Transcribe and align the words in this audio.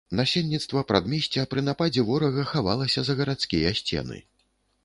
Насельніцтва 0.19 0.81
прадмесця 0.91 1.43
пры 1.51 1.63
нападзе 1.69 2.05
ворага 2.09 2.47
хавалася 2.55 2.99
за 3.11 3.17
гарадскія 3.21 3.77
сцены. 3.83 4.17